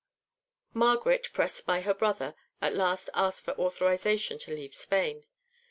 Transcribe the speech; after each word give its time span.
Margaret, 0.73 1.27
pressed 1.31 1.67
by 1.67 1.81
her 1.81 1.93
brother, 1.93 2.33
at 2.59 2.73
last 2.73 3.11
asked 3.13 3.45
for 3.45 3.51
authorisation 3.59 4.39
to 4.39 4.51
leave 4.55 4.73
Spain. 4.73 5.25